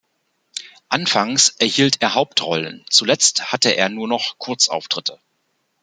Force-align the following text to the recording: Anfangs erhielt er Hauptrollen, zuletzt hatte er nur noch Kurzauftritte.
Anfangs 0.89 1.49
erhielt 1.59 2.01
er 2.01 2.15
Hauptrollen, 2.15 2.83
zuletzt 2.89 3.51
hatte 3.51 3.69
er 3.75 3.87
nur 3.89 4.07
noch 4.07 4.39
Kurzauftritte. 4.39 5.19